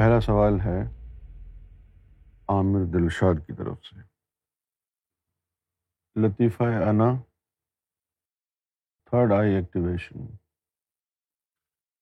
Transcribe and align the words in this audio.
پہلا 0.00 0.20
سوال 0.20 0.60
ہے 0.60 0.82
عامر 2.48 2.84
دلشاد 2.92 3.46
کی 3.46 3.52
طرف 3.52 3.84
سے۔ 3.84 4.00
لطیفہ 6.20 6.62
انا، 6.62 7.22
third 9.04 9.32
eye 9.32 9.54
activation. 9.54 10.18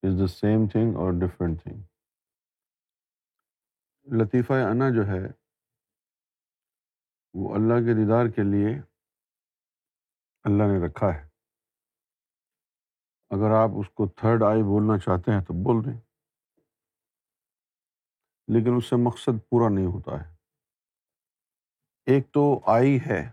Is 0.03 0.19
the 0.19 0.27
same 0.27 0.67
thing 0.67 0.95
or 0.95 1.11
different 1.11 1.63
thing 1.63 1.81
لطیفہ 4.21 4.53
انا 4.53 4.89
جو 4.95 5.07
ہے، 5.07 5.31
وہ 7.33 7.55
اللہ 7.55 7.73
کے 7.73 7.93
دیدار 7.93 8.25
کے 8.25 8.41
لیے 8.43 8.81
اللہ 10.43 10.63
نے 10.63 10.85
رکھا 10.85 11.07
ہے۔ 11.07 11.27
اگر 13.29 13.51
آپ 13.51 13.69
اس 13.79 13.89
کو 13.89 14.07
تھرڈ 14.07 14.43
آئی 14.43 14.63
بولنا 14.63 14.97
چاہتے 14.97 15.31
ہیں 15.31 15.41
تو 15.41 15.53
بول 15.53 15.85
دیں۔ 15.85 16.08
لیکن 18.49 18.75
اس 18.77 18.85
سے 18.85 18.95
مقصد 18.95 19.49
پورا 19.49 19.69
نہیں 19.69 19.85
ہوتا 19.85 20.11
ہے۔ 20.11 20.35
ایک 22.05 22.31
تو 22.31 22.59
آئی 22.65 22.99
ہے، 23.09 23.31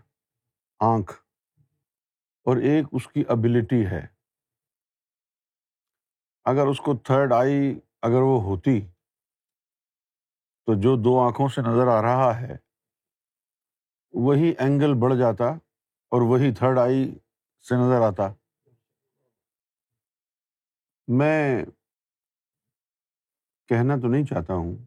آنکھ، 0.79 1.13
اور 2.45 2.57
ایک 2.57 2.85
اس 2.91 3.07
کی 3.07 3.23
ابلٹی 3.27 3.85
ہے۔ 3.85 4.07
اگر 6.45 6.67
اس 6.67 6.77
کو 6.79 6.97
تھرڈ 6.97 7.33
آئی 7.33 7.79
اگر 8.01 8.21
وہ 8.21 8.41
ہوتی، 8.43 8.81
تو 10.65 10.73
جو 10.73 10.95
دو 10.95 11.19
آنکھوں 11.19 11.47
سے 11.47 11.61
نظر 11.61 11.87
آ 11.87 12.01
رہا 12.01 12.41
ہے، 12.41 12.57
وہی 14.11 14.53
اینگل 14.59 14.93
بڑھ 15.01 15.13
جاتا 15.19 15.45
اور 16.11 16.21
وہی 16.21 16.53
تھرڈ 16.53 16.77
آئی 16.77 17.19
سے 17.69 17.75
نظر 17.75 18.01
آتا۔ 18.01 18.33
میں 21.07 21.65
کہنا 23.69 23.95
تو 23.95 24.07
نہیں 24.07 24.25
چاہتا 24.25 24.53
ہوں 24.53 24.86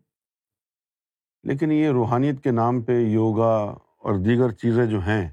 لیکن 1.43 1.73
یہ 1.73 1.91
روحانیت 1.91 2.43
کے 2.43 2.51
نام 2.51 2.83
پہ 2.83 2.93
یوگا 2.93 3.75
اور 3.99 4.25
دیگر 4.25 4.51
چیزیں 4.51 4.87
جو 4.87 5.01
ہیں، 5.01 5.31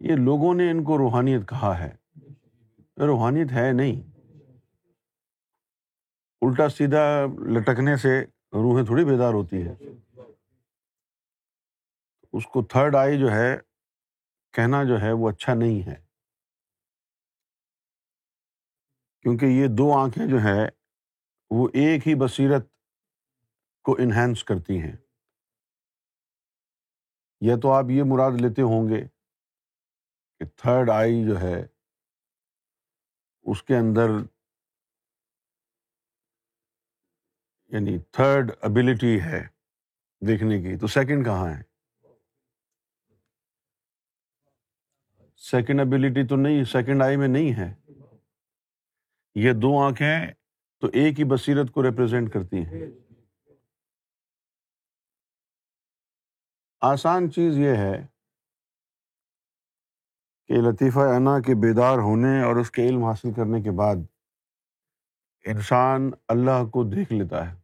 یہ 0.00 0.16
لوگوں 0.16 0.54
نے 0.54 0.70
ان 0.70 0.84
کو 0.84 0.98
روحانیت 0.98 1.48
کہا 1.48 1.78
ہے۔ 1.78 1.96
روحانیت 3.06 3.52
ہے 3.52 3.72
نہیں۔ 3.72 4.16
الٹا 6.40 6.68
سیدھا 6.68 7.26
لٹکنے 7.38 7.96
سے 7.96 8.24
روحیں 8.52 8.84
تھوڑی 8.84 9.04
بیدار 9.04 9.34
ہوتی 9.34 9.66
ہے 9.66 9.74
اس 12.32 12.46
کو 12.46 12.62
تھرڈ 12.62 12.94
آئی 12.94 13.18
جو 13.18 13.30
ہے، 13.30 13.58
کہنا 14.52 14.84
جو 14.84 15.00
ہے، 15.00 15.12
وہ 15.12 15.30
اچھا 15.30 15.54
نہیں 15.54 15.86
ہے۔ 15.86 16.06
کیونکہ 19.22 19.46
یہ 19.46 19.66
دو 19.66 19.92
آنکھیں 19.92 20.26
جو 20.26 20.42
ہے 20.42 20.68
وہ 21.50 21.68
ایک 21.72 22.08
ہی 22.08 22.14
بصیرت 22.14 22.75
کو 23.86 23.92
انہینس 23.92 24.44
کرتی 24.44 24.82
ہیں۔ 24.82 24.96
یا 27.40 27.54
تو 27.62 27.72
آپ 27.72 27.84
یہ 27.90 28.02
مراد 28.06 28.30
لیتے 28.40 28.62
ہوں 28.62 28.88
گے 28.88 29.08
کہ 30.38 30.44
تھرڈ 30.44 30.90
آئی 30.90 31.24
جو 31.28 31.40
ہے، 31.40 31.66
اس 33.42 33.62
کے 33.62 33.76
اندر 33.76 34.08
یعنی 37.66 37.98
تھرڈ 37.98 38.50
ابلٹی 38.60 39.20
ہے 39.20 39.46
دیکھنے 40.26 40.62
کی۔ 40.62 40.78
تو 40.78 40.86
سیکنڈ 40.86 41.24
کہاں 41.24 41.54
ہے؟ 41.54 41.62
سیکنڈ 45.36 45.80
ابلٹی 45.80 46.26
تو 46.26 46.36
نہیں 46.36 46.64
سیکنڈ 46.64 47.02
آئی 47.02 47.16
میں 47.16 47.28
نہیں 47.28 47.58
ہے۔ 47.58 47.74
یہ 49.34 49.52
دو 49.52 49.82
آنکھیں 49.86 50.26
تو 50.80 50.86
ایک 50.86 51.18
ہی 51.18 51.24
بصیرت 51.24 51.70
کو 51.72 51.82
ریپرزینٹ 51.82 52.32
کرتی 52.32 52.56
ہیں۔ 52.56 53.05
آسان 56.92 57.30
چیز 57.30 57.58
یہ 57.58 57.76
ہے 57.76 58.06
کہ 60.46 60.54
لطیفہ 60.54 61.00
انا 61.00 61.40
کے 61.40 61.54
بیدار 61.54 61.98
ہونے 61.98 62.42
اور 62.42 62.56
اس 62.56 62.70
کے 62.70 62.88
علم 62.88 63.04
حاصل 63.04 63.32
کرنے 63.32 63.62
کے 63.62 63.70
بعد 63.70 63.96
انسان 65.44 66.10
اللہ 66.28 66.66
کو 66.70 66.84
دیکھ 66.84 67.12
لیتا 67.12 67.50
ہے۔ 67.50 67.56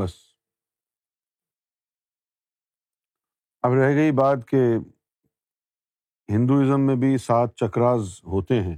بس۔ 0.00 0.34
اب 3.62 3.72
رہ 3.72 3.94
گئی 3.94 4.12
بات 4.12 4.38
کہ 4.48 4.56
ہندوازم 6.28 6.80
میں 6.80 6.96
بھی 6.96 7.18
سات 7.18 7.56
چکراز 7.56 8.20
ہوتے 8.24 8.62
ہیں۔ 8.62 8.76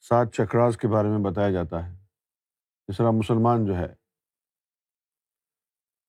سات 0.00 0.32
چکراز 0.32 0.76
کے 0.76 0.88
بارے 0.88 1.08
میں 1.08 1.30
بتایا 1.30 1.50
جاتا 1.50 1.86
ہے۔ 1.86 1.96
اس 2.88 2.96
طرح 2.96 3.10
مسلمان 3.10 3.66
جو 3.66 3.76
ہے 3.76 3.99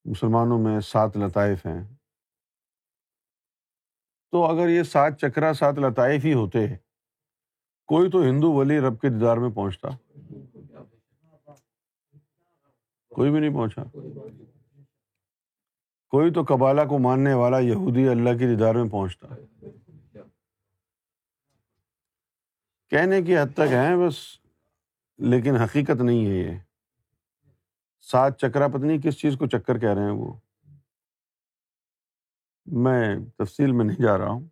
مسلمانوں 0.05 0.59
میں 0.59 0.79
سات 0.79 1.17
لطائف 1.17 1.65
ہیں۔ 1.65 1.95
تو 4.31 4.43
اگر 4.43 4.69
یہ 4.69 4.83
سات 4.83 5.19
چکرا 5.19 5.53
سات 5.53 5.73
لطائف 5.73 6.25
ہی 6.25 6.33
ہوتے، 6.33 6.59
کوئی 7.85 8.11
تو 8.11 8.21
ہندو 8.21 8.51
ولی 8.51 8.79
رب 8.79 9.01
کے 9.01 9.09
دیدار 9.09 9.37
میں 9.37 9.49
پہنچتا۔ 9.49 9.89
کوئی 13.09 13.31
بھی 13.31 13.39
نہیں 13.39 13.53
پہنچا۔ 13.53 13.83
کوئی 16.09 16.33
تو 16.33 16.41
قبالہ 16.47 16.81
کو 16.89 16.99
ماننے 16.99 17.33
والا 17.33 17.59
یہودی 17.59 18.07
اللہ 18.07 18.29
کے 18.29 18.55
دیدار 18.55 18.75
میں 18.75 18.89
پہنچتا۔ 18.89 19.27
کہنے 22.89 23.21
کی 23.21 23.37
حد 23.37 23.53
تک 23.53 23.73
ہیں 23.73 24.07
بس، 24.07 24.15
لیکن 25.17 25.55
حقیقت 25.55 26.01
نہیں 26.01 26.25
ہے 26.25 26.31
یہ۔ 26.31 26.70
سات 28.01 28.37
چکرا 28.37 28.67
پتنی 28.67 28.97
کس 29.03 29.19
چیز 29.19 29.33
کو 29.39 29.47
چکر 29.47 29.77
کہہ 29.77 29.93
رہے 29.93 30.03
ہیں 30.03 30.11
وہ۔ 30.11 30.33
میں 32.65 33.15
تفصیل 33.37 33.71
میں 33.71 33.85
نہیں 33.85 34.01
جا 34.01 34.17
رہا 34.17 34.29
ہوں۔ 34.29 34.47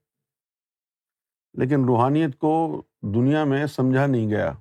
لیکن 1.53 1.85
روحانیت 1.85 2.37
کو 2.37 2.83
دنیا 3.01 3.43
میں 3.43 3.65
سمجھا 3.65 4.05
نہیں 4.05 4.29
گیا۔ 4.29 4.53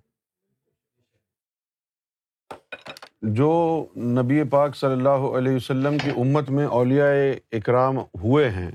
جو 3.23 3.87
نبی 3.97 4.49
پاک 4.51 4.77
صلی 4.77 4.93
اللہ 4.93 5.39
علیہ 5.39 5.57
وسلم 5.57 5.99
کی 5.99 6.11
امت 6.11 6.51
میں 6.51 6.67
اولیاء 6.67 7.13
اکرام 7.53 7.99
ہوئے 7.99 8.51
ہیں، 8.51 8.71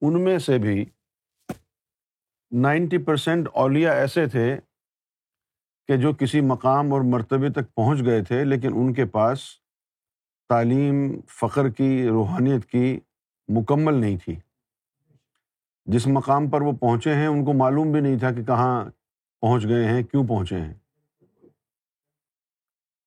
ان 0.00 0.24
میں 0.24 0.38
سے 0.38 0.58
بھی 0.58 0.84
نائنٹی 2.50 2.98
پرسینٹ 2.98 3.48
اولیا 3.54 3.92
ایسے 3.92 4.26
تھے 4.26 4.56
کہ 5.88 5.96
جو 5.96 6.12
کسی 6.12 6.40
مقام 6.40 6.92
اور 6.92 7.00
مرتبے 7.00 7.50
تک 7.50 7.74
پہنچ 7.74 8.04
گئے 8.04 8.24
تھے، 8.24 8.44
لیکن 8.44 8.68
ان 8.74 8.92
کے 8.92 9.04
پاس 9.04 9.40
تعلیم، 10.48 11.20
فخر 11.28 11.68
کی، 11.68 12.08
روحانیت 12.08 12.66
کی 12.66 13.00
مکمل 13.48 13.94
نہیں 13.94 14.16
تھی۔ 14.16 14.36
جس 15.84 16.06
مقام 16.06 16.50
پر 16.50 16.60
وہ 16.60 16.72
پہنچے 16.72 17.14
ہیں، 17.14 17.26
ان 17.26 17.44
کو 17.44 17.52
معلوم 17.52 17.92
بھی 17.92 18.00
نہیں 18.00 18.18
تھا 18.18 18.32
کہ 18.32 18.44
کہاں 18.44 18.84
پہنچ 19.40 19.64
گئے 19.64 19.84
ہیں، 19.84 20.02
کیوں 20.02 20.26
پہنچے 20.26 20.60
ہیں۔ 20.60 20.74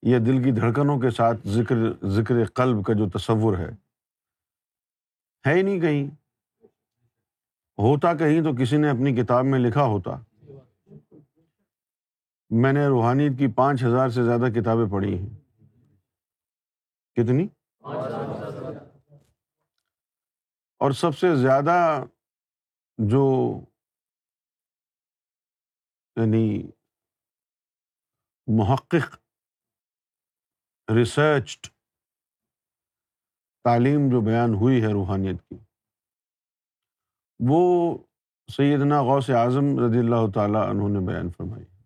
یہ 0.01 0.19
دل 0.19 0.43
کی 0.43 0.51
دھڑکنوں 0.51 0.99
کے 0.99 1.09
ساتھ 1.09 1.47
ذکر 1.47 2.07
ذکر 2.07 2.45
قلب 2.45 2.85
کا 2.85 2.93
جو 2.93 3.09
تصور 3.09 3.57
ہے 3.57 3.69
ہی 5.45 5.61
نہیں 5.61 5.79
کہیں۔ 5.79 6.07
ہوتا 7.77 8.13
کہیں 8.13 8.41
تو 8.41 8.55
کسی 8.55 8.77
نے 8.77 8.89
اپنی 8.89 9.15
کتاب 9.15 9.45
میں 9.45 9.59
لکھا 9.59 9.83
ہوتا۔ 9.83 10.11
میں 12.49 12.73
نے 12.73 12.87
روحانیت 12.87 13.31
کی 13.39 13.47
پانچ 13.55 13.83
ہزار 13.83 14.09
سے 14.09 14.23
زیادہ 14.23 14.51
کتابیں 14.51 14.91
پڑھی 14.91 15.17
ہیں۔ 15.17 15.29
کتنی؟ 17.15 17.47
اور 20.79 20.91
سب 20.91 21.17
سے 21.17 21.35
زیادہ 21.35 22.03
جو 22.97 23.55
یعنی 26.15 26.71
محقق 28.47 29.17
ریسرچڈ 30.95 31.67
تعلیم 33.63 34.09
جو 34.11 34.21
بیان 34.21 34.53
ہوئی 34.53 34.81
ہے 34.81 34.91
روحانیت 34.93 35.41
کی، 35.49 35.55
وہ 37.49 37.97
سیدنا 38.57 39.03
غوث 39.03 39.29
اعظم 39.29 39.79
رضی 39.85 39.99
اللہ 39.99 40.31
تعالیٰ 40.35 40.69
انہوں 40.69 40.89
نے 40.89 40.99
بیان 40.99 41.31
فرمائی۔ 41.31 41.76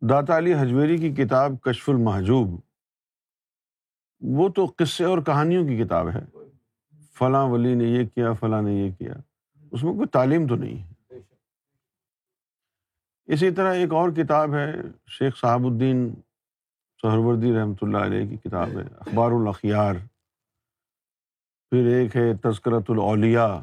داتا 0.00 0.38
علی 0.38 0.54
حجویری 0.54 0.98
کی 0.98 1.12
کتاب 1.12 1.52
کشف 1.60 1.90
المحجوب، 1.90 2.60
وہ 4.20 4.48
تو 4.48 4.72
قصے 4.76 5.04
اور 5.04 5.18
کہانیوں 5.18 5.66
کی 5.66 5.84
کتاب 5.84 6.08
ہے۔ 6.08 6.24
فلاں 7.12 7.44
ولی 7.44 7.74
نے 7.74 7.84
یہ 7.84 8.04
کیا، 8.14 8.32
فلاں 8.32 8.62
نے 8.62 8.72
یہ 8.72 8.90
کیا۔ 8.98 9.14
اس 9.72 9.84
میں 9.84 9.92
کوئی 9.92 10.08
تعلیم 10.08 10.46
تو 10.46 10.54
نہیں 10.54 10.82
ہے۔ 10.82 11.14
اسی 13.26 13.50
طرح 13.50 13.74
ایک 13.74 13.92
اور 13.92 14.10
کتاب 14.10 14.54
ہے، 14.54 14.72
شیخ 15.06 15.36
صاحب 15.36 15.64
الدین 15.64 16.14
سہروردی 17.02 17.52
رحمۃ 17.54 17.74
اللہ 17.82 17.98
علیہ 17.98 18.28
کی 18.28 18.36
کتاب 18.36 18.68
ہے، 18.68 18.94
اخبار 18.98 19.30
الاخیار۔ 19.30 19.94
پھر 21.70 21.86
ایک 21.86 22.16
ہے 22.16 22.36
تذکرت 22.36 22.84
الاولیاء۔ 22.88 23.56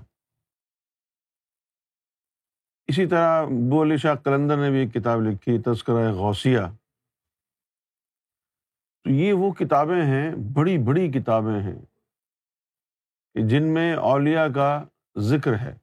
اسی 2.87 3.07
طرح 3.07 3.43
بو 3.43 3.83
علی 3.83 3.97
شاہ 3.97 4.15
قلندر 4.15 4.57
نے 4.57 4.69
بھی 4.69 4.79
ایک 4.79 4.93
کتاب 4.93 5.21
لکھی، 5.21 5.61
تذکرہ 5.61 6.11
غوثیہ۔ 6.11 6.59
تو 9.03 9.09
یہ 9.09 9.33
وہ 9.33 9.51
کتابیں 9.51 10.01
ہیں، 10.01 10.31
بڑی 10.53 10.77
بڑی 10.77 11.11
کتابیں 11.11 11.61
ہیں، 11.61 11.85
کہ 13.33 13.47
جن 13.47 13.73
میں 13.73 13.93
اولیاء 13.93 14.47
کا 14.55 14.83
ذکر 15.17 15.53
ہے، 15.61 15.73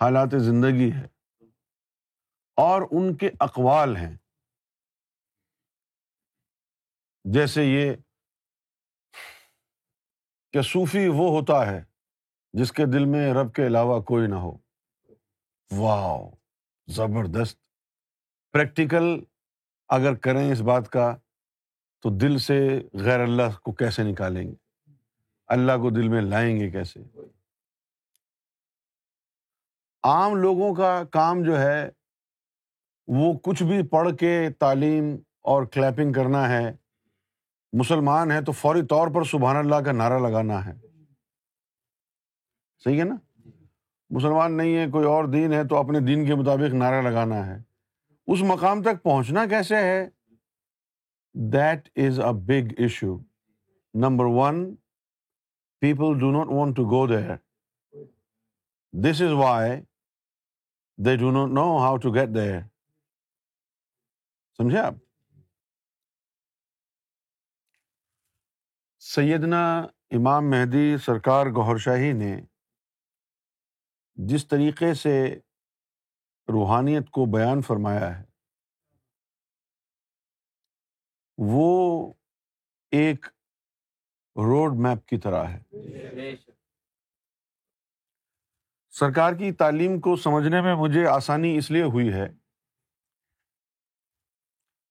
حالات 0.00 0.28
زندگی 0.38 0.92
ہے، 0.92 1.06
اور 2.56 2.82
ان 2.90 3.16
کے 3.16 3.30
اقوال 3.40 3.96
ہیں۔ 3.96 4.16
جیسے 7.24 7.64
یہ 7.64 7.92
کہ 10.52 10.62
صوفی 10.62 11.08
وہ 11.08 11.30
ہوتا 11.30 11.66
ہے 11.66 11.84
جس 12.52 12.72
کے 12.72 12.86
دل 12.86 13.04
میں 13.04 13.34
رب 13.34 13.54
کے 13.54 13.66
علاوہ 13.66 14.00
کوئی 14.00 14.26
نہ 14.26 14.34
ہو۔ 14.34 14.67
واؤ، 15.72 16.30
زبردست۔ 16.86 17.58
پریکٹیکل 18.52 19.04
اگر 19.88 20.14
کریں 20.14 20.52
اس 20.52 20.60
بات 20.60 20.88
کا، 20.88 21.16
تو 22.00 22.10
دل 22.10 22.38
سے 22.38 22.82
غیر 22.92 23.20
اللہ 23.20 23.58
کو 23.62 23.72
کیسے 23.72 24.02
نکالیں 24.02 24.48
گے؟ 24.48 24.54
اللہ 25.46 25.72
کو 25.72 25.90
دل 25.90 26.08
میں 26.08 26.22
لائیں 26.22 26.60
گے 26.60 26.70
کیسے؟ 26.70 27.00
عام 30.02 30.34
لوگوں 30.34 30.74
کا 30.74 31.04
کام 31.04 31.42
جو 31.42 31.60
ہے، 31.60 31.90
وہ 33.06 33.38
کچھ 33.38 33.62
بھی 33.62 33.88
پڑھ 33.88 34.16
کے 34.16 34.48
تعلیم 34.58 35.04
اور 35.40 35.62
کلیپنگ 35.66 36.12
کرنا 36.12 36.48
ہے۔ 36.48 36.72
مسلمان 37.72 38.30
ہے 38.30 38.44
تو 38.44 38.52
فوری 38.52 38.86
طور 38.86 39.08
پر 39.14 39.24
سبحان 39.24 39.56
اللہ 39.56 39.76
کا 39.76 39.92
نعرہ 39.92 40.18
لگانا 40.18 40.66
ہے۔ 40.66 40.72
صحیح 42.84 42.98
ہے 42.98 43.04
نا؟ 43.04 43.16
مسلمان 44.10 44.56
نہیں 44.56 44.76
ہے 44.76 44.90
کوئی 44.90 45.06
اور 45.06 45.24
دین 45.24 45.52
ہے، 45.52 45.66
تو 45.68 45.76
اپنے 45.76 46.00
دین 46.00 46.26
کے 46.26 46.34
مطابق 46.34 46.74
نعرہ 46.74 47.02
لگانا 47.02 47.46
ہے۔ 47.46 47.56
اس 48.26 48.42
مقام 48.42 48.82
تک 48.82 49.02
پہنچنا 49.02 49.46
کیسے 49.46 49.76
ہے؟ 49.76 50.08
That 51.52 51.88
is 51.96 52.20
a 52.20 52.32
big 52.46 52.72
issue 52.76 53.18
number 53.94 54.24
one 54.24 54.74
people 55.82 56.18
do 56.20 56.30
not 56.32 56.46
want 56.46 56.76
to 56.76 56.84
go 56.84 57.06
there 57.06 57.34
this 58.92 59.22
is 59.22 59.32
why 59.32 59.80
they 61.04 61.16
do 61.16 61.30
not 61.30 61.50
know 61.54 61.66
how 61.78 61.96
to 61.96 62.14
get 62.14 62.28
there 62.34 62.60
سمجھے 64.58 64.78
آپ؟ 64.78 64.94
سیدنا 68.98 69.62
امام 70.10 70.50
مہدی 70.50 70.96
سرکار 70.96 71.46
گہر 71.46 71.76
شاہی 71.76 72.12
نے 72.12 72.36
جس 74.18 74.48
طریقے 74.48 74.94
سے 74.94 75.40
روحانیت 76.48 77.10
کو 77.10 77.26
بیان 77.26 77.62
فرمایا 77.62 78.18
ہے، 78.18 78.24
وہ 81.38 82.12
ایک 82.90 83.26
روڈ 84.36 84.72
میپ 84.78 85.06
کی 85.06 85.18
طرح 85.18 85.44
ہے۔ 85.44 85.62
سرکار 88.90 89.32
کی 89.32 89.52
تعلیم 89.52 90.00
کو 90.00 90.16
سمجھنے 90.16 90.60
میں 90.60 90.74
مجھے 90.74 91.06
آسانی 91.06 91.58
اس 91.58 91.70
لیے 91.70 91.82
ہوئی 91.82 92.12
ہے 92.12 92.28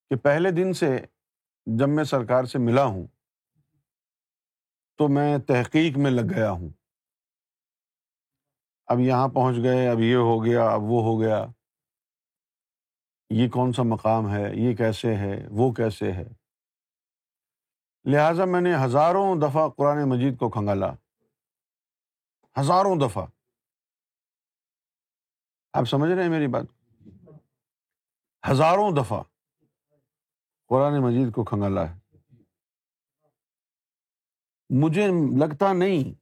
کہ 0.09 0.15
پہلے 0.15 0.51
دن 0.51 0.73
سے 0.73 0.97
جب 1.65 1.89
میں 1.89 2.03
سرکار 2.03 2.44
سے 2.44 2.59
ملا 2.59 2.83
ہوں 2.83 3.07
تو 4.97 5.07
میں 5.07 5.38
تحقیق 5.38 5.97
میں 5.97 6.12
لگ 6.12 6.33
گیا 6.35 6.51
ہوں۔ 6.51 6.69
اب 8.87 8.99
یہاں 8.99 9.27
پہنچ 9.27 9.57
گئے، 9.63 9.89
اب 9.89 9.99
یہ 9.99 10.15
ہو 10.15 10.45
گیا، 10.45 10.69
اب 10.69 10.81
وہ 10.81 11.03
ہو 11.03 11.21
گیا۔ 11.21 11.45
یہ 13.29 13.49
کون 13.49 13.73
سا 13.73 13.83
مقام 13.83 14.33
ہے؟ 14.33 14.55
یہ 14.55 14.75
کیسے 14.75 15.15
ہے؟ 15.15 15.47
وہ 15.51 15.71
کیسے 15.71 16.11
ہے؟ 16.11 16.27
لہذا 18.05 18.45
میں 18.45 18.61
نے 18.61 18.75
ہزاروں 18.85 19.35
دفعہ 19.35 19.69
قرآن 19.69 20.09
مجید 20.09 20.37
کو 20.37 20.49
کھنگالا۔ 20.49 20.93
ہزاروں 22.59 22.95
دفعہ۔ 22.95 23.25
آپ 25.73 25.83
سمجھ 25.83 26.11
رہے 26.11 26.23
ہیں 26.23 26.29
میری 26.29 26.47
بات؟ 26.47 26.65
ہزاروں 28.51 28.91
دفعہ 28.91 29.23
قرآن 30.67 31.03
مجید 31.03 31.33
کو 31.33 31.43
کھنگالا 31.43 31.95
ہے۔ 31.95 31.99
مجھے 34.69 35.07
لگتا 35.39 35.73
نہیں 35.73 36.13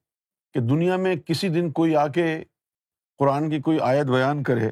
کہ 0.54 0.60
دنیا 0.60 0.98
میں 0.98 1.16
کسی 1.16 1.50
دن 1.50 1.72
کوئی 1.72 1.96
آ 1.96 2.08
کے 2.08 2.44
قرآن 3.18 3.50
کی 3.50 3.62
کوئی 3.62 3.80
آیت 3.82 4.06
بیان 4.06 4.44
کرے 4.44 4.68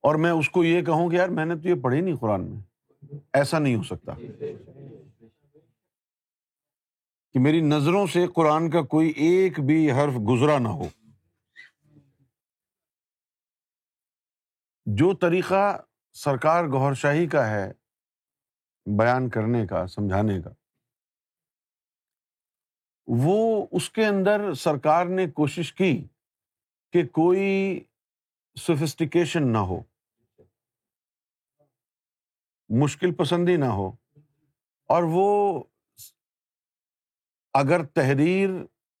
اور 0.00 0.14
میں 0.14 0.30
اس 0.30 0.50
کو 0.50 0.64
یہ 0.64 0.82
کہوں 0.82 1.10
کہ 1.10 1.16
یار 1.16 1.28
میں 1.28 1.44
نے 1.44 1.54
تو 1.54 1.68
یہ 1.68 1.74
پڑھی 1.82 2.00
نہیں 2.00 2.16
قرآن 2.16 2.50
میں۔ 2.50 2.60
ایسا 3.32 3.58
نہیں 3.58 3.74
ہو 3.74 3.82
سکتا۔ 3.82 4.12
کہ 7.32 7.38
میری 7.40 7.60
نظروں 7.60 8.06
سے 8.06 8.26
قرآن 8.34 8.70
کا 8.70 8.82
کوئی 8.82 9.10
ایک 9.10 9.60
بھی 9.60 9.92
حرف 9.92 10.12
گزرا 10.28 10.58
نہ 10.58 10.68
ہو۔ 10.68 10.88
جو 14.86 15.14
طریقہ 15.14 15.82
سرکار 16.12 16.64
گور 16.64 16.94
شاہی 16.94 17.26
کا 17.26 17.50
ہے 17.50 17.72
بیان 18.98 19.28
کرنے 19.28 19.66
کا، 19.66 19.86
سمجھانے 19.86 20.42
کا، 20.42 20.50
وہ 23.06 23.66
اس 23.72 23.90
کے 23.90 24.06
اندر 24.06 24.54
سرکار 24.54 25.06
نے 25.06 25.30
کوشش 25.30 25.74
کی۔ 25.74 26.04
کہ 26.92 27.06
کوئی 27.06 27.80
سوفسٹیکیشن 28.60 29.52
نہ 29.52 29.58
ہو۔ 29.58 29.80
مشکل 32.68 33.14
پسندی 33.14 33.56
نہ 33.56 33.64
ہو۔ 33.64 33.92
اور 34.88 35.02
وہ 35.02 35.62
اگر 37.54 37.84
تحریر 37.84 38.50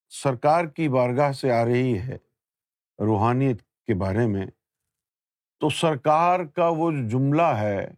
سرکار 0.08 0.64
کی 0.64 0.88
بارگاہ 0.88 1.32
سے 1.32 1.52
آ 1.52 1.64
رہی 1.64 1.98
ہے 1.98 2.16
روحانیت 2.98 3.62
کے 3.86 3.94
بارے 3.94 4.26
میں، 4.26 4.46
تو 5.58 5.68
سرکار 5.68 6.40
کا 6.40 6.68
وہ 6.68 6.90
جملہ 7.10 7.42
ہے، 7.42 7.90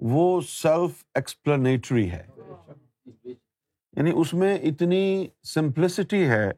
وہ 0.00 0.40
سیلف 0.40 1.04
ایکسپلینیٹری 1.14 2.10
ہے۔ 2.10 2.26
یعنی 3.92 4.12
اس 4.14 4.34
میں 4.34 4.58
اتنی 4.58 5.28
سمپلسٹی 5.42 6.28
ہے 6.28 6.50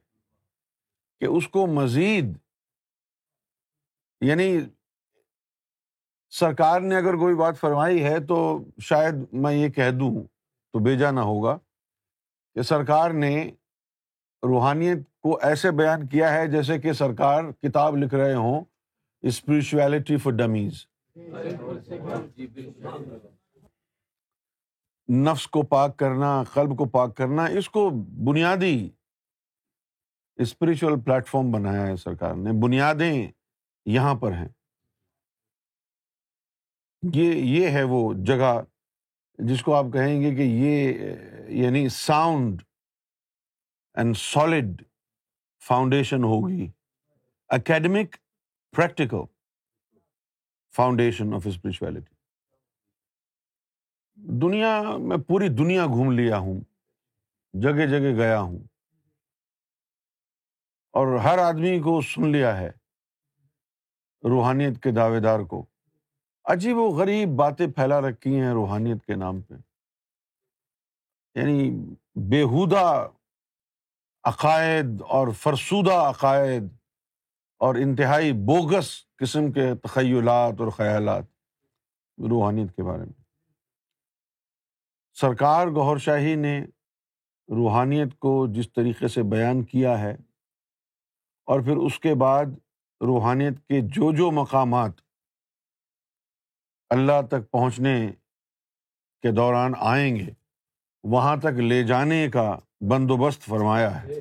کہ 1.20 1.24
اس 1.24 1.48
کو 1.48 1.66
مزید 1.66 2.36
یعنی 4.22 4.60
سرکار 6.30 6.80
نے 6.80 6.96
اگر 6.96 7.14
کوئی 7.14 7.34
بات 7.34 7.58
فرمائی 7.58 8.04
ہے 8.04 8.20
تو 8.26 8.64
شاید 8.78 9.14
میں 9.32 9.52
یہ 9.54 9.68
کہہ 9.68 9.90
دوں 9.90 10.24
تو 10.72 10.78
بھیجا 10.78 11.10
نہ 11.10 11.20
ہوگا 11.20 11.58
کہ 12.54 12.62
سرکار 12.62 13.10
نے 13.10 13.50
روحانیت 14.42 14.98
کو 15.20 15.38
ایسے 15.42 15.70
بیان 15.70 16.06
کیا 16.06 16.34
ہے 16.34 16.46
جیسے 16.46 16.78
کہ 16.78 16.92
سرکار 16.92 17.44
کتاب 17.52 17.96
لکھ 17.96 18.14
رہے 18.14 18.34
ہوں 18.34 18.64
اسپرچویلٹی 19.22 20.16
فور 20.16 20.32
ڈمیز 20.32 20.86
نفس 25.08 25.46
کو 25.46 25.62
پاک 25.62 25.96
کرنا، 25.96 26.42
قلب 26.52 26.78
کو 26.78 26.84
پاک 26.84 27.16
کرنا، 27.16 27.44
اس 27.44 27.70
کو 27.70 27.90
بنیادی 28.24 28.90
اسپرچل 30.36 31.00
پلیٹفارم 31.00 31.50
بنایا 31.50 31.86
ہے 31.86 31.96
سرکار 31.96 32.34
نے، 32.34 32.52
بنیادیں 32.52 33.41
یہاں 33.86 34.14
پر 34.14 34.32
ہیں۔ 34.32 34.48
یہ 37.14 37.34
یہ 37.34 37.70
ہے 37.70 37.82
وہ 37.82 38.14
جگہ 38.26 38.62
جس 39.38 39.62
کو 39.62 39.74
آپ 39.74 39.84
کہیں 39.92 40.20
گے 40.20 40.34
کہ 40.34 40.42
یہ 40.42 40.94
یعنی 41.48 41.88
ساؤنڈ 41.88 42.62
اینڈ 43.94 44.16
سالڈ 44.16 44.82
فاؤنڈیشن 45.64 46.24
ہوگی۔ 46.24 46.68
Academic 47.48 48.16
practical 48.76 49.18
foundation 50.76 51.34
of 51.34 51.46
spirituality 51.46 52.14
دنیا 54.14 54.82
میں 54.98 55.16
پوری 55.16 55.48
دنیا 55.48 55.86
گھوم 55.86 56.10
لیا 56.10 56.38
ہوں۔ 56.38 56.60
جگہ 57.52 57.86
جگہ 57.86 58.16
گیا 58.16 58.40
ہوں۔ 58.40 58.58
اور 60.92 61.18
ہر 61.18 61.38
آدمی 61.38 61.78
کو 61.78 62.00
سن 62.00 62.32
لیا 62.32 62.56
ہے۔ 62.56 62.81
روحانیت 64.24 64.82
کے 64.82 64.90
دعوے 64.90 65.20
دار 65.20 65.40
کو۔ 65.40 65.64
عجیب 66.44 66.76
و 66.76 66.88
غریب 66.88 67.28
باتیں 67.28 67.66
پھیلا 67.66 68.00
رکھی 68.00 68.40
ہیں 68.40 68.50
روحانیت 68.50 69.06
کے 69.06 69.14
نام 69.14 69.40
پہ۔ 69.40 69.54
یعنی 71.34 71.70
بےحودہ 72.14 73.08
عقائد 74.24 75.02
اور 75.08 75.28
فرسودہ 75.28 75.92
عقائد 75.92 76.62
اور 77.58 77.74
انتہائی 77.74 78.32
بوگس 78.32 79.16
قسم 79.16 79.52
کے 79.52 79.74
تخیلات 79.74 80.60
اور 80.60 80.68
خیالات 80.68 81.24
روحانیت 82.18 82.76
کے 82.76 82.82
بارے 82.82 83.02
میں۔ 83.02 83.22
سرکار 85.14 85.66
گور 85.66 85.96
شاہی 85.96 86.34
نے 86.34 86.64
روحانیت 87.48 88.18
کو 88.18 88.46
جس 88.46 88.72
طریقے 88.72 89.08
سے 89.08 89.22
بیان 89.22 89.62
کیا 89.62 89.98
ہے 89.98 90.16
اور 91.44 91.60
پھر 91.60 91.76
اس 91.76 91.98
کے 91.98 92.14
بعد 92.14 92.44
روحانیت 93.02 93.58
کے 93.68 93.80
جو 93.80 94.12
جو 94.16 94.30
مقامات 94.30 94.90
اللہ 96.90 97.22
تک 97.28 97.50
پہنچنے 97.50 98.12
کے 99.22 99.32
دوران 99.32 99.72
آئیں 99.78 100.16
گے، 100.16 100.26
وہاں 101.02 101.36
تک 101.36 101.58
لے 101.60 101.82
جانے 101.82 102.28
کا 102.28 102.58
بندوبست 102.80 103.42
فرمایا 103.42 104.02
ہے۔ 104.02 104.20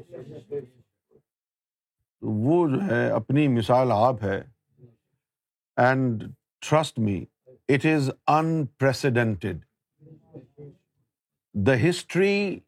وہ 2.22 2.68
جو 2.68 2.96
ہے، 2.96 3.10
اپنی 3.10 3.48
مثال 3.48 3.92
آپ 3.92 4.24
ہے۔ 4.24 4.42
And 5.78 6.24
trust 6.60 7.00
me 7.00 7.26
it 7.46 7.86
is 7.86 8.12
unprecedented 8.28 9.58
the 11.54 11.90
history 11.90 12.60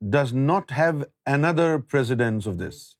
does 0.00 0.34
not 0.34 0.72
have 0.72 1.00
another 1.26 1.76
precedence 1.90 2.48
of 2.48 2.54
دس 2.54 2.96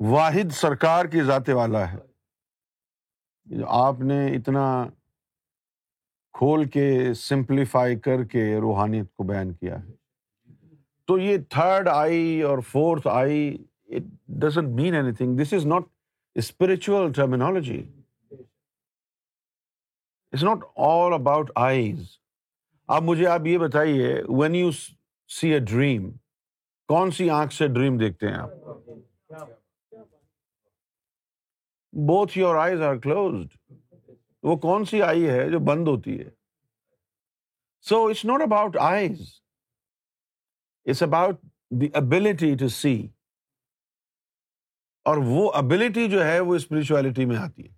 واحد 0.00 0.52
سرکار 0.52 1.04
کی 1.04 1.20
ذات 1.20 1.48
والا 1.48 1.92
ہے۔ 1.92 1.96
آپ 3.66 4.00
نے 4.00 4.26
اتنا 4.28 4.86
کھول 6.32 6.68
کے 6.68 7.14
سمپلیفائی 7.14 8.00
کر 8.00 8.24
کے 8.24 8.56
روحانیت 8.56 9.14
کو 9.14 9.22
بیان 9.22 9.54
کیا 9.54 9.82
ہے۔ 9.82 9.92
تو 11.04 11.18
یہ 11.18 11.38
تھرڈ 11.48 11.88
آئی 11.88 12.42
اور 12.42 12.58
fourth 12.58 13.08
eye 13.08 13.64
it 13.88 14.02
doesn't 14.26 14.68
mean 14.68 14.94
anything 15.12 15.36
this 15.36 15.52
is 15.52 15.66
not 15.66 15.82
spiritual 16.34 17.12
terminology 17.12 17.92
it's 20.32 20.42
not 20.42 20.58
all 20.76 21.12
about 21.12 21.50
eyes 21.54 22.02
اب 22.86 23.02
مجھے، 23.02 23.26
آپ 23.26 23.46
یہ 23.46 23.58
بتائیے 23.58 24.22
when 24.28 24.54
you 24.54 24.70
see 25.28 25.50
a 25.50 25.58
dream 25.58 26.10
کون 26.88 27.10
سی 27.10 27.30
آنکھ 27.30 27.54
سے 27.54 27.68
ڈریم 27.68 27.98
دیکھتے 27.98 28.28
ہیں 28.28 28.34
آپ؟ 28.34 28.50
Both 31.92 32.38
your 32.38 32.54
eyes 32.54 32.82
are 32.82 32.96
closed 32.96 33.72
وہ 34.42 34.56
کون 34.56 34.84
سی 34.84 35.02
آئی 35.02 35.28
ہے 35.28 35.50
جو 35.50 35.58
بند 35.58 35.88
ہوتی 35.88 36.18
ہے؟ 36.20 36.30
So 37.80 38.06
it's 38.06 38.24
not 38.24 38.42
about 38.42 38.76
eyes 38.76 39.40
it's 40.84 41.02
about 41.02 41.40
the 41.70 41.88
ability 41.94 42.56
to 42.56 42.68
see 42.68 43.08
اور 45.04 45.16
وہ 45.16 45.52
ابلٹی 45.52 46.10
جو 46.10 46.24
ہے 46.24 46.40
وہ 46.40 46.54
اسپرچویلٹی 46.54 47.24
میں 47.24 47.36
آتی 47.36 47.68
ہے۔ 47.68 47.74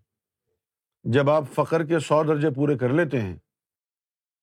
جب 1.03 1.31
آپ 1.31 1.45
فخر 1.55 1.85
کے 1.85 1.99
سو 1.99 2.23
درجے 2.25 2.51
پورے 2.51 2.79
کر 2.79 2.89
لیتے 2.89 3.21
ہیں، 3.21 3.37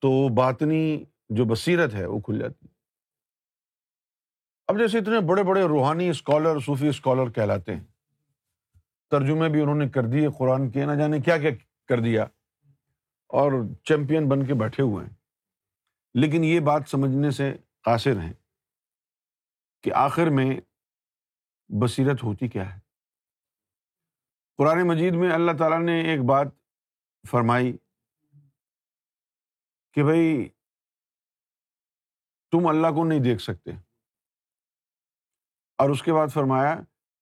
تو 0.01 0.35
باطنی 0.35 1.05
جو 1.29 1.45
بصیرت 1.45 1.93
ہے 1.93 2.05
وہ 2.05 2.19
کھل 2.19 2.39
جاتی 2.39 2.65
ہے۔ 2.65 2.73
اب 4.67 4.79
جیسے 4.79 4.97
اتنے 4.97 5.19
بڑے 5.27 5.43
بڑے 5.43 5.63
روحانی 5.63 6.09
اسکالر، 6.09 6.59
صوفی 6.59 6.87
اسکالر 6.87 7.31
کہلاتے 7.31 7.75
ہیں۔ 7.75 7.83
ترجمے 9.09 9.49
بھی 9.49 9.61
انہوں 9.61 9.75
نے 9.75 9.89
کر 9.89 10.03
دیے، 10.03 10.27
قرآن 10.37 10.69
کے 10.71 10.85
نہ 10.85 10.91
جانے 10.91 11.19
کیا 11.19 11.37
کیا 11.37 11.49
کر 11.87 11.99
دیا 11.99 12.23
اور 13.27 13.51
چیمپئن 13.83 14.29
بن 14.29 14.45
کے 14.45 14.53
بیٹھے 14.53 14.83
ہوئے 14.83 15.05
ہیں۔ 15.05 15.13
لیکن 16.13 16.43
یہ 16.43 16.59
بات 16.59 16.81
سمجھنے 16.87 17.31
سے 17.31 17.57
قاصر 17.81 18.19
ہیں 18.19 18.33
کہ 19.83 19.93
آخر 19.93 20.27
میں 20.29 20.61
بصیرت 21.69 22.23
ہوتی 22.23 22.47
کیا 22.47 22.75
ہے۔ 22.75 22.79
قرآن 24.57 24.87
مجید 24.87 25.13
میں 25.13 25.31
اللہ 25.31 25.51
تعالیٰ 25.59 25.79
نے 25.79 26.01
ایک 26.01 26.19
بات 26.19 26.47
فرمائی 27.27 27.77
کہ 29.91 30.03
بھائی 30.03 30.49
تم 32.51 32.67
اللہ 32.67 32.87
کو 32.87 33.05
نہیں 33.05 33.19
دیکھ 33.19 33.41
سکتے۔ 33.41 33.71
اور 35.77 35.89
اس 35.89 36.03
کے 36.03 36.13
بعد 36.13 36.27
فرمایا 36.27 36.75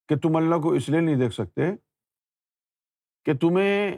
کہ 0.10 0.18
تم 0.18 0.36
اللہ 0.36 0.56
کو 0.56 0.74
اس 0.74 0.90
لیے 0.90 1.00
نہیں 1.00 1.16
دیکھ 1.16 1.34
سکتے 1.34 1.62
کہ 3.26 3.38
تمہیں 3.38 3.98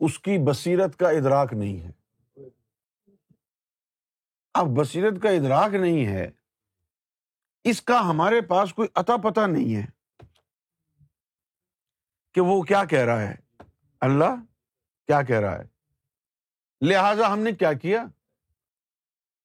اس 0.00 0.18
کی 0.18 0.38
بصیرت 0.50 0.96
کا 0.98 1.10
ادراک 1.10 1.52
نہیں 1.52 1.80
ہے۔ 1.80 1.90
اب 4.54 4.66
بصیرت 4.66 5.22
کا 5.22 5.28
ادراک 5.28 5.74
نہیں 5.74 6.06
ہے، 6.06 6.30
اس 7.64 7.82
کا 7.82 8.10
ہمارے 8.10 8.40
پاس 8.40 8.74
کوئی 8.74 8.88
اتا 8.94 9.16
پتا 9.16 9.46
نہیں 9.46 9.76
ہے 9.76 9.86
کہ 12.34 12.40
وہ 12.40 12.62
کیا 12.62 12.84
کہہ 12.84 12.98
رہا 12.98 13.22
ہے۔ 13.22 13.34
اللہ 14.00 14.44
کیا 15.06 15.22
کہہ 15.22 15.40
رہا 15.40 15.58
ہے۔ 15.58 15.64
لہذا 16.88 17.32
ہم 17.32 17.38
نے 17.38 17.52
کیا 17.52 17.72
کیا؟ 17.72 18.04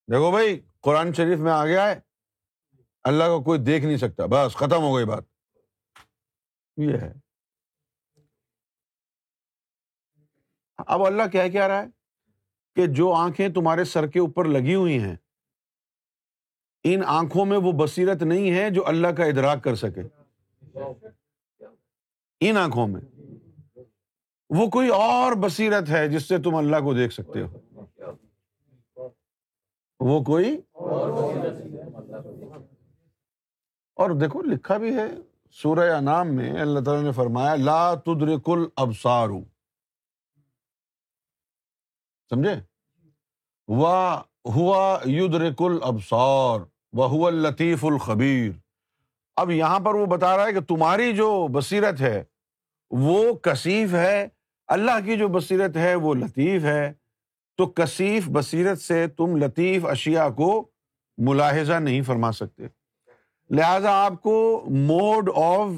دیکھو 0.07 0.31
بھائی، 0.31 0.61
قرآن 0.81 1.13
شریف 1.13 1.39
میں 1.39 1.51
آ 1.51 1.65
گیا 1.65 1.89
ہے 1.89 2.08
اللہ 3.09 3.23
کو 3.23 3.43
کوئی 3.43 3.59
دیکھ 3.59 3.85
نہیں 3.85 3.97
سکتا، 3.97 4.25
بس 4.25 4.55
ختم 4.55 4.81
ہو 4.81 4.95
گئی 4.95 5.05
بات۔ 5.05 5.23
یہ 6.77 6.97
ہے۔ 6.97 7.13
اب 10.77 11.05
اللہ 11.05 11.23
کیا 11.31 11.47
کیا 11.47 11.67
رہا 11.67 11.81
ہے 11.81 11.87
کہ 12.75 12.85
جو 12.87 13.13
آنکھیں 13.13 13.49
تمہارے 13.49 13.83
سر 13.83 14.07
کے 14.07 14.19
اوپر 14.19 14.45
لگی 14.45 14.75
ہوئی 14.75 14.99
ہیں، 15.03 15.15
ان 16.83 17.01
آنکھوں 17.05 17.45
میں 17.45 17.57
وہ 17.57 17.71
بصیرت 17.71 18.23
نہیں 18.23 18.51
ہے 18.51 18.69
جو 18.69 18.87
اللہ 18.87 19.07
کا 19.07 19.23
ادراک 19.23 19.63
کر 19.63 19.75
سکے۔ 19.75 20.01
ان 22.39 22.57
آنکھوں 22.57 22.87
میں۔ 22.87 23.01
وہ 24.49 24.69
کوئی 24.69 24.89
اور 24.89 25.31
بصیرت 25.41 25.89
ہے 25.89 26.07
جس 26.07 26.27
سے 26.27 26.37
تم 26.37 26.55
اللہ 26.55 26.77
کو 26.77 26.93
دیکھ 26.93 27.13
سکتے 27.13 27.41
ہو۔ 27.41 27.57
وہ 29.99 30.23
کوئی 30.23 30.61
اور 30.71 31.68
اور 33.99 34.09
دیکھو 34.09 34.41
لکھا 34.41 34.77
بھی 34.77 34.95
ہے 34.95 35.07
سورہ 35.51 35.93
انعام 35.93 36.35
میں، 36.35 36.61
اللہ 36.61 36.79
تعالیٰ 36.79 37.03
نے 37.03 37.11
فرمایا، 37.11 37.55
لا 37.55 37.95
تدرک 37.95 38.49
الابصار۔ 38.49 39.27
سمجھے؟ 42.29 42.53
ہوا 44.55 44.99
یدرک 45.05 45.61
الابصار 45.61 46.59
وہ 46.93 47.27
الطیف 47.27 47.85
الخبیر۔ 47.85 48.51
اب 49.35 49.51
یہاں 49.51 49.79
پر 49.79 49.95
وہ 49.95 50.05
بتا 50.05 50.37
رہا 50.37 50.47
ہے 50.47 50.53
کہ 50.53 50.59
تمہاری 50.59 51.15
جو 51.15 51.47
بصیرت 51.47 52.01
ہے، 52.01 52.23
وہ 52.89 53.33
کثیف 53.33 53.93
ہے۔ 53.93 54.27
اللہ 54.67 55.05
کی 55.05 55.17
جو 55.17 55.27
بصیرت 55.27 55.77
ہے، 55.77 55.95
وہ 55.95 56.15
لطیف 56.15 56.63
ہے۔ 56.63 56.93
تو 57.57 57.65
کثیف 57.65 58.29
بصیرت 58.29 58.81
سے 58.81 59.07
تم 59.07 59.35
لطیف 59.35 59.85
اشیا 59.85 60.29
کو 60.29 60.69
ملاحظہ 61.17 61.73
نہیں 61.73 62.01
فرما 62.01 62.31
سکتے۔ 62.31 62.78
لہذا 63.49 64.05
آپ 64.05 64.13
کو 64.21 64.65
موڈ 64.69 65.29
آف 65.35 65.69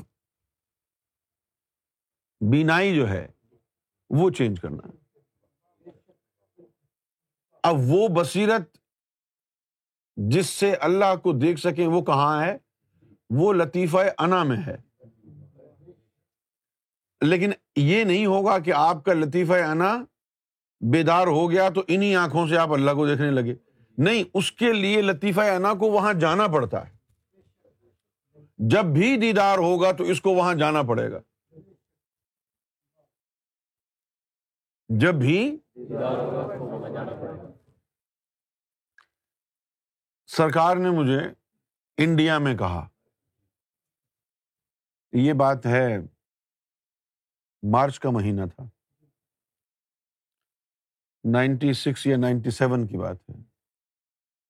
بینائی 2.51 2.95
جو 2.95 3.09
ہے، 3.09 3.27
وہ 4.09 4.29
چینج 4.29 4.61
کرنا 4.61 4.87
ہے۔ 4.87 5.19
اب 7.63 7.75
وہ 7.87 8.07
بصیرت 8.07 8.77
جس 10.15 10.49
سے 10.49 10.73
اللہ 10.73 11.15
کو 11.23 11.31
دیکھ 11.31 11.59
سکیں، 11.59 11.87
وہ 11.87 12.01
کہاں 12.01 12.45
ہے؟ 12.45 12.57
وہ 13.29 13.53
لطیفہ 13.53 13.97
انا 14.17 14.43
میں 14.43 14.57
ہے۔ 14.67 14.77
لیکن 17.21 17.51
یہ 17.75 18.03
نہیں 18.03 18.25
ہوگا 18.25 18.59
کہ 18.59 18.73
آپ 18.73 19.05
کا 19.05 19.13
لطیفہ 19.13 19.53
انا 19.53 20.05
بیدار 20.81 21.27
ہو 21.27 21.51
گیا 21.51 21.69
تو 21.69 21.83
انہیں 21.87 22.15
آنکھوں 22.15 22.47
سے 22.47 22.57
آپ 22.57 22.71
اللہ 22.71 22.91
کو 22.91 23.07
دیکھنے 23.07 23.31
لگے۔ 23.31 23.55
نہیں، 23.97 24.23
اس 24.33 24.51
کے 24.51 24.73
لیے 24.73 25.01
لطیفہ 25.01 25.41
انا 25.41 25.73
کو 25.73 25.91
وہاں 25.91 26.13
جانا 26.13 26.47
پڑتا 26.47 26.87
ہے۔ 26.87 27.00
جب 28.69 28.83
بھی 28.83 29.17
دیدار 29.21 29.57
ہوگا 29.57 29.91
تو 29.91 30.03
اس 30.03 30.21
کو 30.21 30.29
وہاں 30.29 30.55
جانا 30.55 30.81
پڑے 30.81 31.11
گا۔ 31.11 31.19
جب 34.89 35.13
بھی 35.13 35.57
سرکار 40.25 40.75
نے 40.75 40.89
مجھے 40.89 41.19
انڈیا 41.97 42.37
میں 42.39 42.57
کہا، 42.57 42.87
یہ 45.13 45.33
بات 45.33 45.65
ہے 45.65 45.97
مارچ 47.71 47.99
کا 47.99 48.09
مہینہ 48.09 48.41
تھا۔ 48.55 48.63
نائنٹی 51.31 51.73
سکس 51.73 52.07
یا 52.07 52.17
نائنٹی 52.17 52.49
سیون 52.49 52.87
کی 52.87 52.97
بات 52.97 53.29
ہے۔ 53.29 53.43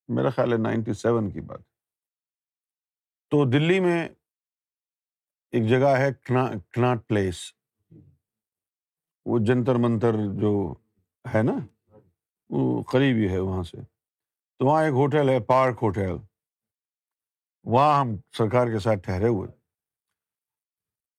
میرا 0.07 0.29
خیال 0.29 0.53
ہے 0.53 0.57
نائنٹی 0.57 0.93
سیون 0.93 1.31
کی 1.31 1.41
بات 1.41 1.59
ہے۔ 1.59 1.70
تو 3.31 3.49
دلی 3.49 3.79
میں 3.79 4.09
ایک 5.51 5.69
جگہ 5.69 5.97
ہے 5.97 6.09
کناٹ 6.71 7.07
پلیس۔ 7.07 7.53
وہ 9.25 9.39
جنتر 9.39 9.75
منتر 9.75 10.11
جو 10.13 10.73
ہے 11.35 11.43
نا، 11.43 11.53
وہ 12.49 12.83
قریبی 12.83 13.29
ہے 13.33 13.39
وہاں 13.39 13.63
سے۔ 13.63 13.77
تو 14.57 14.65
وہاں 14.65 14.83
ایک 14.83 14.93
ہوٹل 14.93 15.29
ہے، 15.29 15.39
پارک 15.39 15.79
ہوٹل۔ 15.81 16.17
وہاں 17.63 17.99
ہم 17.99 18.07
سرکار 18.37 18.67
کے 18.67 18.79
ساتھ 18.79 18.99
ٹھہرے 18.99 19.27
ہوئے۔ 19.27 19.49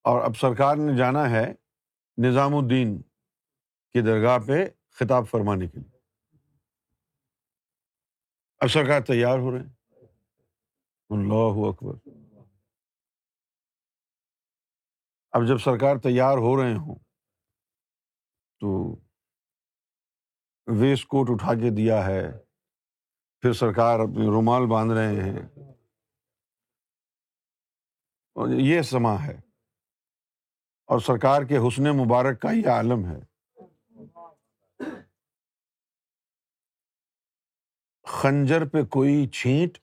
اور 0.04 0.22
اب 0.22 0.36
سرکار 0.36 0.76
نے 0.76 0.96
جانا 0.96 1.30
ہے 1.30 1.54
نظام 2.18 2.54
الدین 2.54 3.02
کی 3.92 4.00
درگاہ 4.00 4.38
پہ 4.38 4.68
خطاب 4.90 5.28
فرمانے 5.28 5.66
کے 5.66 5.78
لیے۔ 5.78 5.98
اب 8.58 8.68
سرکار 8.68 9.00
تیار 9.00 9.38
ہو 9.38 9.50
رہے 9.50 9.58
ہیں۔ 9.58 9.72
اللہ 11.10 11.68
اکبر۔ 11.68 12.01
اب 15.32 15.42
جب 15.48 15.58
سرکار 15.58 15.96
تیار 15.96 16.38
ہو 16.38 16.62
رہے 16.62 16.74
ہوں 16.74 16.94
تو 18.60 18.96
ویسٹ 20.66 21.06
کوٹ 21.06 21.30
اٹھا 21.30 21.54
کے 21.54 21.70
دیا 21.76 22.06
ہے، 22.06 22.38
پھر 23.40 23.52
سرکار 23.52 24.00
اپنی 24.00 24.26
رومال 24.26 24.66
باندھ 24.66 24.92
رہے 24.92 25.14
ہیں۔ 25.14 25.48
یہ 28.58 28.82
سما 28.82 29.26
ہے۔ 29.26 29.40
اور 30.86 30.98
سرکار 30.98 31.42
کے 31.42 31.58
حسن 31.58 31.82
مبارک 31.82 32.40
کا 32.40 32.50
یہ 32.50 32.68
عالم 32.68 33.04
ہے۔ 33.04 33.20
خنجر 38.06 38.68
پہ 38.68 38.82
کوئی 38.82 39.28
چھینٹ، 39.28 39.78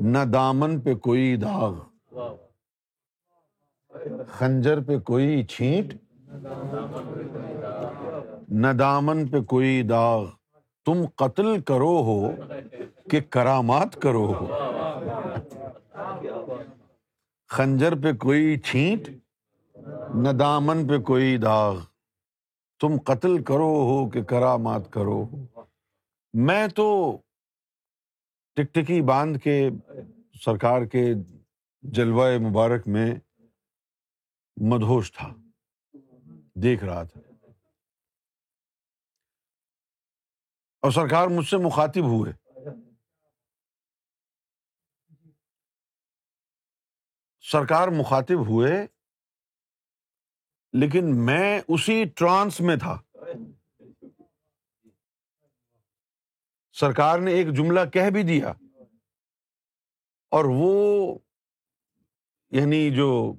نہ 0.00 0.18
دامن 0.32 0.80
پہ 0.80 0.94
کوئی 0.94 1.36
داغ۔ 1.36 1.72
خنجر 4.28 4.80
پہ 4.80 4.98
کوئی 4.98 5.44
چھینٹ، 5.44 5.94
نہ 8.48 8.72
دامن 8.78 9.28
پہ 9.28 9.40
کوئی 9.40 9.82
داغ۔ 9.82 10.26
تم 10.84 11.04
قتل 11.14 11.60
کرو 11.60 12.02
ہو 12.02 12.30
کہ 13.10 13.20
کرامات 13.30 14.02
کرو 14.02 14.32
ہو۔ 14.32 14.46
خنجر 17.48 17.94
پہ 18.02 18.12
کوئی 18.12 18.58
چھینٹ، 18.58 19.08
نہ 20.14 20.28
دامن 20.28 20.88
پہ 20.88 20.98
کوئی 20.98 21.36
داغ۔ 21.36 21.76
تم 22.80 22.98
قتل 23.04 23.42
کرو 23.42 23.72
ہو 23.72 24.10
کہ 24.10 24.22
کرامات 24.22 24.92
کرو 24.92 25.24
ہو۔ 25.24 25.44
میں 26.34 26.68
تو 26.68 27.18
ٹک 28.56 28.74
ٹکی 28.74 29.02
باندھ 29.02 29.38
کے، 29.38 29.70
سرکار 30.44 30.82
کے 30.82 31.14
جلوہ 31.82 32.38
مبارک 32.38 32.88
میں 32.88 33.14
مدہوش 34.60 35.12
تھا۔ 35.12 35.34
دیکھ 36.62 36.84
رہا 36.84 37.02
تھا۔ 37.02 37.20
اور 40.82 40.90
سرکار 40.90 41.26
مجھ 41.26 41.46
سے 41.46 41.56
مخاطب 41.56 42.00
ہوئے۔ 42.00 42.32
سرکار 47.40 47.88
مخاطب 47.88 48.48
ہوئے، 48.48 48.86
لیکن 50.72 51.26
میں 51.26 51.60
اسی 51.68 52.04
ٹرانس 52.04 52.60
میں 52.60 52.76
تھا۔ 52.76 53.02
سرکار 56.72 57.18
نے 57.18 57.32
ایک 57.32 57.46
جملہ 57.56 57.80
کہہ 57.92 58.10
بھی 58.12 58.22
دیا۔ 58.22 58.48
اور 60.30 60.44
وہ 60.48 61.18
یعنی 62.50 62.96
جو 62.96 63.34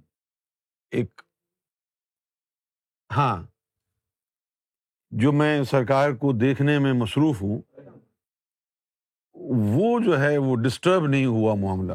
ایک 0.91 1.21
ہاں 3.15 3.43
جو 5.11 5.31
میں 5.31 5.63
سرکار 5.63 6.09
کو 6.11 6.37
دیکھنے 6.37 6.79
میں 6.79 6.93
مصروف 6.93 7.41
ہوں، 7.41 7.61
وہ 9.75 9.99
جو 10.05 10.19
ہے 10.19 10.37
وہ 10.37 10.55
ڈسٹرب 10.55 11.07
نہیں 11.07 11.25
ہوا 11.25 11.55
معاملہ۔ 11.55 11.93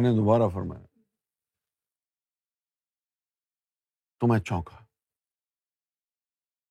نے 0.00 0.16
دوبارہ 0.16 0.48
فرمایا۔ 0.48 0.86
تو 4.20 4.26
میں 4.26 4.40
چونکا۔ 4.40 4.84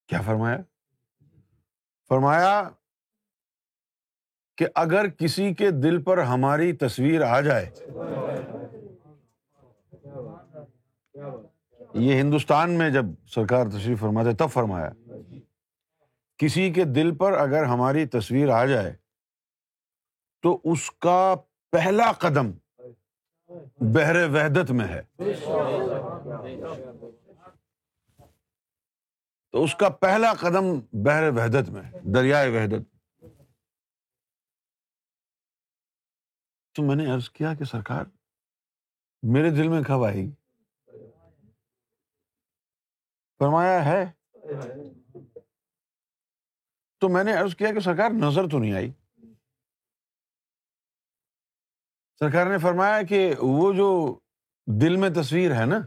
کیا 0.08 0.22
فرمایا؟ 0.22 0.58
فرمایا 2.08 2.70
کہ 4.56 4.66
اگر 4.76 5.08
کسی 5.08 5.54
کے 5.54 5.72
دل 5.72 6.04
پر 6.04 6.18
ہماری 6.18 6.74
تصویر 6.74 7.22
آ 7.22 7.42
جائے۔ 7.42 7.70
یہ 11.94 12.20
ہندوستان 12.20 12.72
میں 12.72 12.90
جب 12.90 13.06
سرکار 13.28 13.66
تشریف 13.68 14.00
فرماتے 14.00 14.34
تب 14.34 14.50
فرمایا۔ 14.50 14.90
کسی 16.38 16.74
کے 16.74 16.84
دل 16.84 17.16
پر 17.16 17.34
اگر 17.34 17.64
ہماری 17.64 18.06
تصویر 18.06 18.50
آ 18.50 18.66
جائے، 18.66 18.96
تو 20.42 20.62
اس 20.64 20.92
کا 20.92 21.36
پہلا 21.72 22.12
قدم 22.12 22.52
بحر 23.82 24.16
وحدت 24.16 24.72
میں 24.72 24.88
ہے۔ 24.88 25.02
تو 29.52 29.64
اس 29.64 29.76
کا 29.76 29.90
پہلا 29.90 30.34
قدم 30.34 30.80
بحر 30.94 31.24
وحدت 31.30 31.70
میں 31.70 31.82
ہے، 31.82 32.00
دریائے 32.02 32.50
وحدت۔ 32.50 32.93
تو 36.74 36.84
میں 36.84 36.96
نے 36.96 37.12
عرض 37.14 37.30
کیا 37.30 37.54
کہ 37.54 37.64
سرکار، 37.64 38.06
میرے 39.24 39.50
دل 39.50 39.68
میں 39.68 39.82
کب 39.84 40.04
آئے 40.04 40.16
گی؟ 40.16 40.32
فرمایا 43.40 43.86
ہے۔ 43.86 44.12
تو 47.00 47.10
میں 47.10 47.24
نے 47.24 47.34
عرض 47.34 47.56
کیا 47.56 47.74
کہ 47.74 47.80
سرکار، 47.80 48.10
نظر 48.10 48.50
تو 48.50 48.60
نہیں 48.60 48.74
آئی۔ 48.74 48.92
سرکار 52.20 52.46
نے 52.46 52.58
فرمایا 52.58 53.02
کہ 53.02 53.34
وہ 53.40 53.74
جو 53.74 54.20
دل 54.82 54.96
میں 54.96 55.10
تصویر 55.10 55.56
ہے 55.56 55.66
نا، 55.66 55.80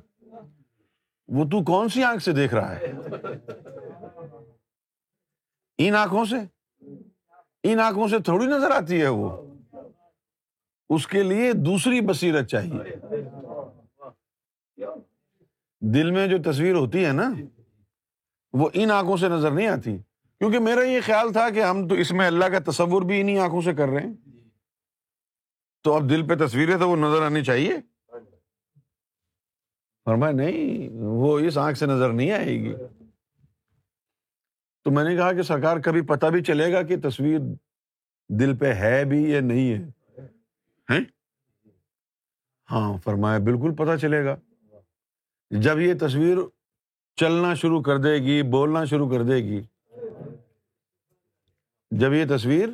وہ 1.29 1.45
تو 1.45 1.65
کون 1.65 1.89
سی 1.89 2.05
آنکھ 2.05 2.23
سے 2.23 2.33
دیکھ 2.33 2.55
رہا 2.55 2.77
ہے؟ 2.77 2.93
ان 5.79 5.95
آنکھوں 5.95 6.25
سے؟ 6.25 6.37
ان 7.63 7.81
آنکھوں 7.81 8.09
سے 8.09 8.19
تھوڑی 8.19 8.47
نظر 8.47 8.71
آتی 8.71 9.03
ہے 9.03 9.09
وہ۔ 9.09 9.46
اس 10.89 11.07
کے 11.07 11.23
لیے 11.23 11.53
دوسری 11.53 12.01
بصیرت 12.01 12.47
چاہیے۔ 12.47 12.97
دل 15.81 16.11
میں 16.11 16.27
جو 16.27 16.53
تصویر 16.53 16.75
ہوتی 16.75 17.07
ہے 17.07 17.13
نا، 17.13 17.35
وہ 18.53 18.71
ان 18.73 18.91
آنکھوں 18.91 19.17
سے 19.17 19.29
نظر 19.29 19.51
نہیں 19.51 19.67
آتی۔ 19.67 19.99
کیونکہ 20.39 20.59
میرا 20.59 20.83
یہ 20.83 21.01
خیال 21.05 21.33
تھا 21.33 21.51
کہ 21.51 21.63
ہم 21.63 21.89
تو 21.89 21.95
اس 21.95 22.13
میں 22.13 22.27
اللہ 22.27 22.45
کا 22.45 22.71
تصور 22.71 23.03
بھی 23.03 23.21
انہیں 23.21 23.39
آنکھوں 23.39 23.63
سے 23.63 23.75
کر 23.75 23.89
رہے 23.89 24.03
ہیں۔ 24.03 24.15
تو 25.83 25.95
اب 25.95 26.11
دل 26.11 26.27
پہ 26.27 26.47
تصویریں 26.47 26.77
تو 26.79 26.89
وہ 26.91 26.97
نظر 26.97 27.23
آنی 27.23 27.45
چاہیے۔ 27.45 27.73
فرمایا، 30.05 30.33
نہیں، 30.33 30.89
وہ 30.93 31.39
اس 31.39 31.59
آنکھ 31.59 31.79
سے 31.79 31.87
نظر 31.87 32.13
نہیں 32.13 32.31
آئے 32.31 32.61
گی۔ 32.61 32.75
تو 34.85 34.91
میں 34.91 35.05
نے 35.05 35.17
کہا 35.17 35.33
کہ 35.33 35.43
سرکار، 35.43 35.77
کبھی 35.77 36.01
پتا 36.01 36.29
بھی 36.29 36.43
چلے 36.43 36.73
گا 36.73 36.83
کہ 36.83 36.97
تصویر 37.03 37.39
دل 38.29 38.57
پہ 38.57 38.73
ہے 38.73 39.05
بھی 39.05 39.31
یا 39.31 39.41
نہیں 39.41 39.73
ہے۔ 39.73 40.06
ہاں 42.71 42.99
فرمایا 43.05 43.39
بالکل 43.39 43.75
پتا 43.75 43.97
چلے 43.99 44.25
گا۔ 44.25 44.37
جب 45.51 45.79
یہ 45.79 45.95
تصویر 46.01 46.39
چلنا 47.17 47.55
شروع 47.55 47.83
کر 47.83 47.97
دے 47.97 48.15
گی، 48.15 48.43
بولنا 48.43 48.85
شروع 48.85 49.11
کر 49.11 49.23
دے 49.23 49.37
گی، 49.37 49.61
جب 51.91 52.13
یہ 52.13 52.25
تصویر 52.31 52.69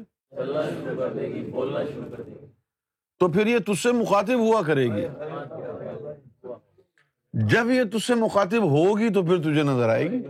تو 3.18 3.28
پھر 3.32 3.46
یہ 3.46 3.58
تج 3.58 3.78
سے 3.78 3.92
مخاطب 3.92 4.38
ہوا 4.38 4.62
کرے 4.66 4.86
گی۔ 4.86 5.06
جب 7.32 7.70
یہ 7.70 7.84
تج 7.84 8.02
سے 8.06 8.14
مخاطب 8.14 8.62
ہوگی 8.62 9.12
تو 9.14 9.22
پھر 9.22 9.38
تجھے 9.38 9.62
نظر 9.62 9.88
آئے 9.88 10.10
گی۔ 10.10 10.22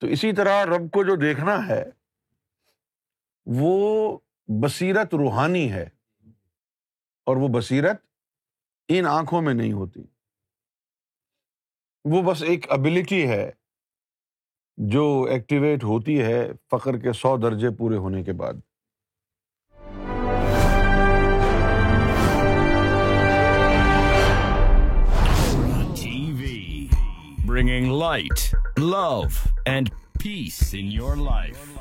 تو 0.00 0.06
اسی 0.06 0.32
طرح 0.32 0.64
رب 0.64 0.90
کو 0.90 1.04
جو 1.04 1.16
دیکھنا 1.16 1.66
ہے 1.68 1.90
وہ 3.46 4.18
بصیرت 4.48 5.14
روحانی 5.14 5.72
ہے 5.72 5.88
اور 7.26 7.36
وہ 7.36 7.48
بصیرت 7.48 8.00
ان 8.88 9.06
آنکھوں 9.06 9.42
میں 9.42 9.54
نہیں 9.54 9.72
ہوتی۔ 9.72 10.02
وہ 12.04 12.22
بس 12.22 12.42
ایک 12.42 12.72
ابلٹی 12.72 13.28
ہے 13.28 13.50
جو 14.76 15.26
ایکٹیویٹ 15.30 15.84
ہوتی 15.84 16.22
ہے 16.22 16.52
فخر 16.70 16.98
کے 16.98 17.12
سو 17.12 17.36
درجے 17.36 17.70
پورے 17.70 17.96
ہونے 17.96 18.22
کے 18.22 18.32
بعد۔ 18.32 18.54
Bringing 27.46 27.92
light 27.92 28.54
love 28.78 29.22
and 29.66 29.88
peace 30.12 30.74
in 30.78 30.92
your 30.92 31.16
life 31.16 31.78